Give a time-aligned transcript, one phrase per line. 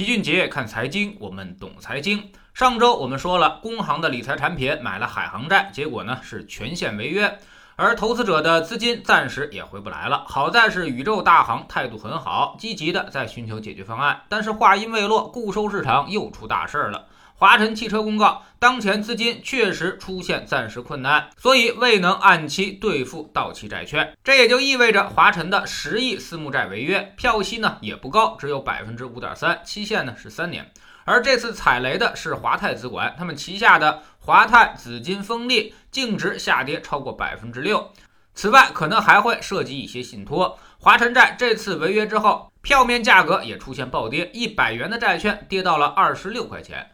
[0.00, 2.32] 齐俊杰看财经，我们懂财经。
[2.54, 7.38] 上周我们说了，工行的理财产品买了海航债，结果呢是全线违约，
[7.80, 10.22] 而投资者的资金暂时也回不来了。
[10.28, 14.20] 好在是宇宙大行态度很好，积极的在寻求解决方案。
[14.28, 17.06] 但是话音未落，固收市场又出大事儿了。
[17.36, 24.14] 华晨汽车公告，当前资金确实出现暂时困难，所以未能按期兑付到期债券。
[24.22, 30.70] 这也就意味着华晨的十亿私募债违约，票息呢也不高，只有百分之五点三，期限呢是三年。
[31.10, 37.90] 而这次踩雷的是华泰资管，他们旗下的华泰紫金锋利净值下跌超过百分之六。
[38.32, 40.56] 此外，可能还会涉及一些信托。
[40.78, 46.88] 华晨债这次违约之后，票面价格也出现暴跌，一百元的债券跌到了二十六块钱。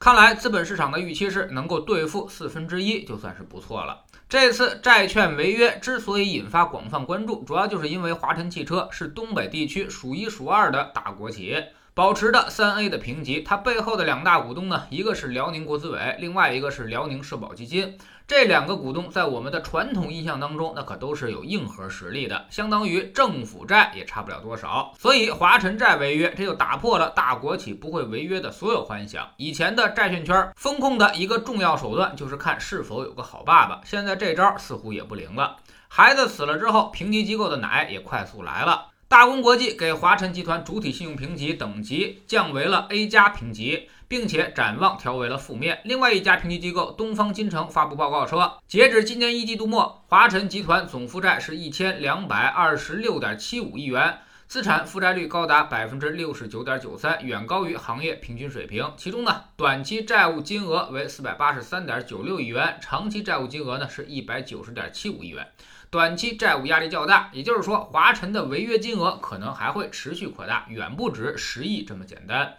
[0.00, 4.00] 看来资本市场的预期是能够兑付四分之一，就算是不错了。
[4.28, 11.72] 这次债券违约之所以引发广泛关注，主要就是因为华晨汽车是东北地区数一数二的大国企业。
[12.00, 17.98] 保持的三 A 的评级，它背后的两大股东呢，一个是辽宁国资委，另外一个是辽宁社保基金。
[18.26, 24.94] 这两个股东在我们的传统印象当中，那可都是有硬核实力的，相当于政府债也差不了多少。
[24.98, 29.28] 所以华晨债违约，这就打破了大国企不会违约的所有幻想。
[29.36, 35.58] 以前的债券圈风控的一个重要手段就是看是否有个好爸爸，现在这招似乎也不灵了。
[35.88, 38.86] 孩子死了之后，评级机构的奶也快速来了。
[39.10, 45.80] 大公国际给华晨集团主体信用评级等级降为了 A 加评级，并且展望调为了负面。
[45.82, 58.92] 另外一家评级机构东方金城发布报告说，截止今年一季度末，华晨集团总负债是一千两百二十六点七五亿元，资产负债率高达百分之六十九点九三，远高于行业平均水平。
[58.96, 65.48] 其中呢，短期债务金额为四百八十三点九六亿元，长期债务金额呢是一百九十点七五亿元。
[65.90, 72.54] 短期债务压力较大，也就是说，华晨的违约金额可能还会持续扩大，远不止十亿这么简单。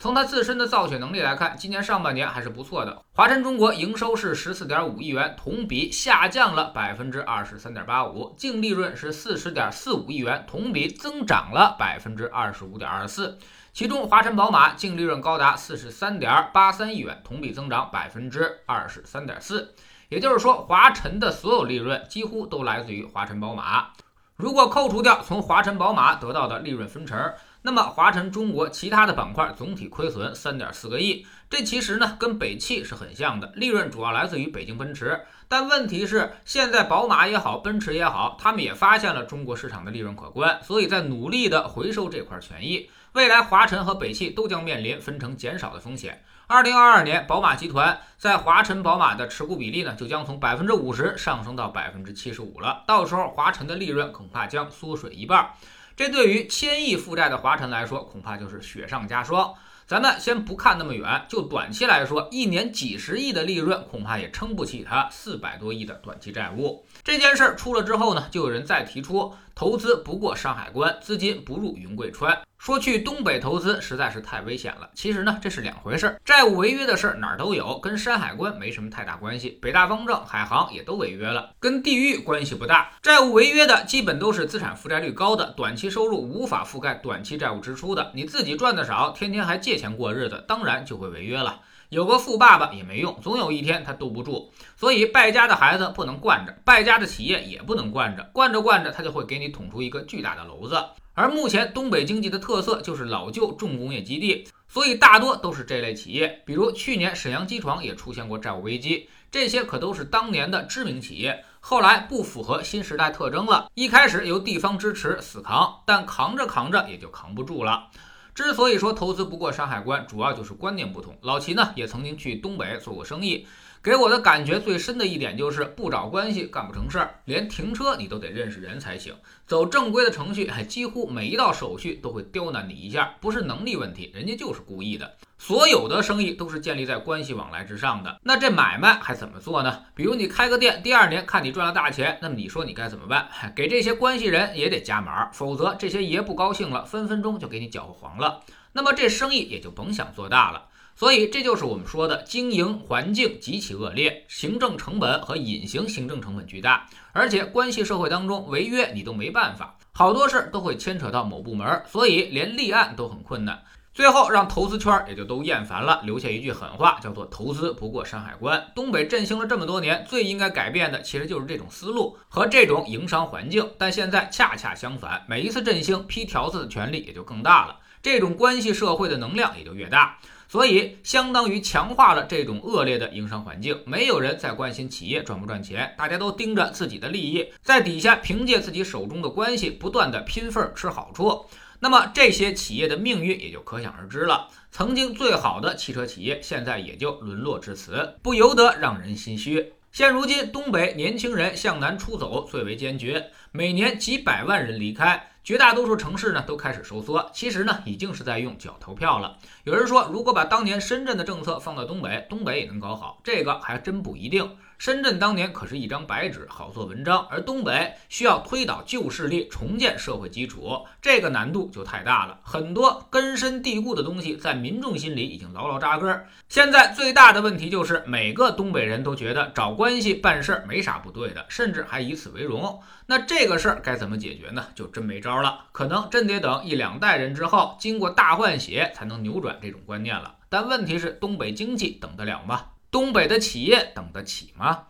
[0.00, 3.00] 从它自身的造血能力来看，今年上半年还是不错的。
[3.12, 13.38] 华晨中国营收是十四点五亿元，同比下降了百分之二十三点八五，净利润是四十点四五亿元，同比增长了百分之二十五点二四。
[13.72, 19.72] 其中，华晨宝马净利润高达四十三点八三亿元，同比增长百分之二十三点四。
[20.12, 23.92] 也就是说，华晨的所有利润几乎都来自于华晨宝马。
[24.36, 31.24] 如果扣除掉从华晨宝马得到的利润分成，那么华晨中国其他的板块总体亏损三点四个亿。
[31.48, 35.18] 这其实呢跟北汽是很像的，利润主要来自于北京奔驰。
[35.48, 42.90] 但问题是，现在宝马也好，奔驰也好，他们也发现了中国市场的利润可观，所以在努力的回收这块权益。
[43.14, 46.22] 未来华晨和北汽都将面临分成减少的风险。
[46.52, 52.84] 二零二二年，宝马集团在华晨宝马的持股比例呢，就将从百分之五十上升到百分之七十五了。
[52.86, 55.52] 到时候，华晨的利润恐怕将缩水一半。
[55.96, 59.54] 这对于千亿负债的华晨来说，恐怕就是雪上加霜。
[59.86, 66.84] 咱们先不看那么远，就短期来说，一年几十亿的利润，恐怕也撑不起它四百多亿的短期债务。
[67.02, 72.38] 这件事儿出了之后呢，就有人再提出，投资不过山海关，资金不入云贵川。
[72.64, 74.88] 说去东北投资实在是太危险了。
[74.94, 76.20] 其实呢，这是两回事儿。
[76.24, 79.58] 债务违约的事儿哪儿都有，跟山海关没什么太大关系。
[79.60, 82.92] 北大方正、海航也都违约了，跟地域关系不大。
[83.02, 88.12] 债务违约的基本都是资产负债率高的，短期收入无法覆盖短期债务支出的。
[88.14, 91.62] 你自己赚的少，天天还借钱过日子，当然就会违约了。
[91.88, 94.52] 有个富爸爸也没用，总有一天他兜不住。
[94.76, 100.80] 所以败家的孩子不能惯着，败家的企业也不能惯着，惯着惯着他就会给你捅出一个巨大的篓子。
[101.14, 106.42] 而目前东北经济的特色就是老旧重工业基地，所以大多都是这类企业。
[106.46, 113.70] 比如去年沈阳机床也出现过债务危机，这些可都是当年的知名企业，后来不符合新时代特征了。
[113.74, 117.88] 一开始由地方支持死扛，但扛着扛着也就扛不住了。
[118.34, 121.16] 之所以说投资不过山海关，主要就是观念不同。
[121.20, 123.46] 老齐呢也曾经去东北做过生意。
[123.82, 129.12] 给我的感觉最深的一点就是不找关系干不成事儿，连停车你都得认识人才行。
[129.44, 135.16] 走正规的程序，几乎每一道手续都会刁难你一下，不是能力问题，人家就是故意的。
[135.44, 139.80] 所有的生意都是建立在关系往来之上的，那这买卖还怎么做呢？
[139.92, 143.26] 比如你开个店，第二年看你赚了大钱，那么你说你该怎么办？
[143.52, 148.44] 给这些关系人也得加码，否则这些爷不高兴了，分分钟就给你搅和黄了。
[148.72, 150.66] 那么这生意也就甭想做大了。
[150.94, 163.60] 所以，这就是我们说的经营环境极其恶劣，行政成本和隐形行政成本巨大，而且关系社会当中违约你都没办法，好多事儿都会牵扯到某部门，所以连立案都很困难。
[163.94, 168.68] 最后让投资圈也就都厌烦了，留下一句狠话，叫做“投资不过山海关”。
[168.74, 177.76] 东北振兴了这么多年，最应该改变的其实就是这种思路和这种营商环境，但现在恰恰相反，每一次振兴批条子的权利也就更大了。
[178.00, 180.18] 这种关系社会的能量也就越大。
[180.48, 183.78] 所以，相当于强化了这种恶劣的营商环境。
[183.86, 191.46] 没有人再关心企业赚不赚钱，大家都盯着自己的利益，在底下凭借自己手中的关系，不断的拼份儿吃好处。
[191.84, 194.48] 那么，这些企业的命运也就可想而知了。
[194.70, 199.72] 曾经最好的汽车企业，现在也就沦落至此，不由得让人心虚。
[199.90, 205.31] 现如今，东北年轻人向南出走最为坚决，每年几百万人离开。
[205.44, 209.36] 绝大多数城市呢都开始收缩，其实呢已经是在用脚投票了。
[209.64, 214.56] 有人说，如果把当年深圳的政策放到东北，东北也能搞好，这个还真不一定。
[214.78, 222.40] 深圳当年可是一张白纸，好做文章，而东北需要推倒旧势力，重建社会基础，这个难度就太大了。
[222.42, 226.24] 很多根深蒂固的东西在民众心里已经牢牢扎根。
[226.48, 232.80] 现在最大的问题就是，每个东北人都觉得找关系办事儿没啥不对的，甚至还以此为荣。
[233.06, 234.66] 那这个事儿该怎么解决呢？
[234.74, 240.34] 就真没招了，可能真得等一两代人之后，经过大换血，才能扭转这种观念了。
[240.48, 242.66] 但问题是，东北经济等得了吗？
[242.90, 244.88] 东北的企业等得起吗？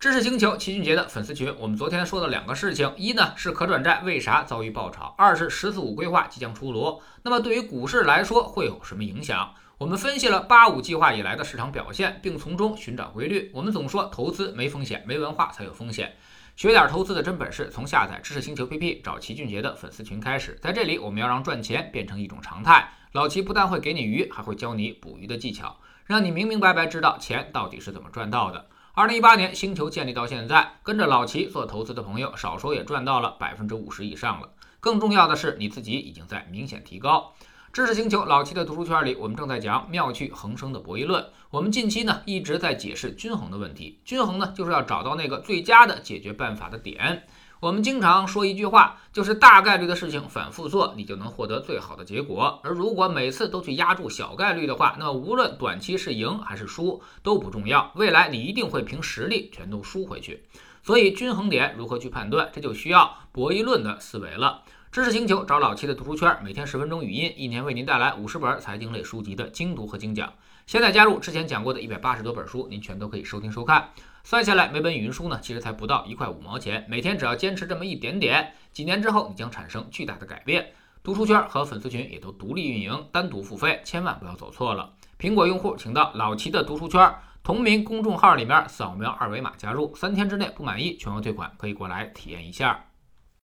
[0.00, 9.54] 知识星球齐俊杰的粉丝群，我们昨天说的两个事情，一呢是可转债为啥遭遇爆炒，二是“十四五”规划即将出炉，那么对于股市来说会有什么影响？
[9.78, 13.50] 我们分析了“八五”计划以来的市场表现，并从中寻找规律。
[13.54, 16.14] 我们总说投资没风险，没文化才有风险。
[16.56, 20.56] 学点投资的真本事，从下载知识星球 APP 找齐俊杰的粉丝群开始。
[20.62, 22.88] 在这里，我们要让赚钱变成一种常态。
[23.10, 25.76] 老齐不但会给你鱼，还会教你捕鱼的技巧。
[26.04, 28.66] 让你明明白白知道钱到底是怎么赚到的。
[28.92, 34.48] 二零一八年星球建立到现在，跟着老齐做投资的朋友，少说也赚到了百分之五十以上了。
[34.78, 37.34] 更重要的是，你自己已经在明显提高。
[37.74, 41.26] 知识星球老七的读书圈里，我们正在讲妙趣横生的博弈论。
[41.50, 43.98] 我们近期呢一直在解释均衡的问题。
[44.04, 47.24] 均衡呢就是要找到那个最佳的解决办法的点。
[47.58, 52.60] 我们经常说一句话，就是大概率的事情反复做，你就能获得最好的结果。
[52.62, 60.44] 而如果每次都去压住小概率的话，那么无论短期是赢还是输都不重要，未来你一定会凭实力全都输回去。
[60.84, 64.62] 所以均衡点如何去判断，这就需要博弈论的思维了。
[64.94, 70.32] 知识星球找老七的读书圈，每天十分钟语音，一年为您带来五十本财经类书籍的精读和精讲。
[70.66, 73.88] 现在加入之前讲过的一百八十多本书，您全都可以收听收看。
[74.22, 76.86] 算下来，每本语音书呢，其实才不到一块五毛钱。
[76.88, 80.64] 每天只要坚持这么一点点，几年之后，你将产生巨大的改变。
[81.02, 84.92] 读书圈和粉丝群也都独立运营，单独付费，千万不要走错了。
[85.18, 87.12] 苹果用户请到老齐的读书圈
[87.42, 92.84] 同名公众号里面扫描二维码加入，三天之内不满意全额退款，可以过来体验一下。